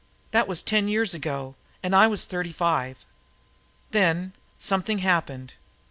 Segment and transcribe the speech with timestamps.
[0.31, 1.53] That was ten years ago
[1.83, 3.05] and I was thirty five.
[3.91, 5.53] Then something happened.